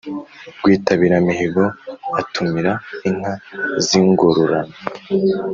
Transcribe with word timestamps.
Rwitabiramihigo 0.61 1.63
atumira 2.21 2.71
inka 3.09 3.33
z'ingororano 3.85 4.75